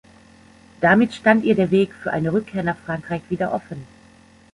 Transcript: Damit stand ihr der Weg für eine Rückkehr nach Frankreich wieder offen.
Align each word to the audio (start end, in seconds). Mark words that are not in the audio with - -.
Damit 0.79 1.13
stand 1.13 1.43
ihr 1.45 1.53
der 1.53 1.69
Weg 1.69 1.93
für 1.93 2.11
eine 2.11 2.33
Rückkehr 2.33 2.63
nach 2.63 2.79
Frankreich 2.87 3.21
wieder 3.29 3.53
offen. 3.53 3.85